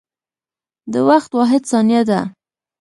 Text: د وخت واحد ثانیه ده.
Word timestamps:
د 0.91 0.93
وخت 1.09 1.31
واحد 1.39 1.61
ثانیه 1.71 2.01
ده. 2.09 2.19